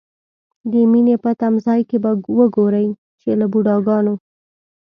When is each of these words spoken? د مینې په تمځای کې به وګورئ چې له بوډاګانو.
د 0.71 0.73
مینې 0.91 1.15
په 1.23 1.31
تمځای 1.41 1.81
کې 1.89 1.97
به 2.03 2.11
وګورئ 2.37 2.87
چې 3.19 3.29
له 3.39 3.45
بوډاګانو. 3.51 4.13